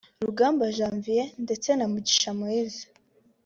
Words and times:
Rugamba 0.25 0.65
Janvier 0.77 1.27
ndetse 1.43 1.69
na 1.77 1.85
Mugisha 1.91 2.29
Moise 2.39 2.83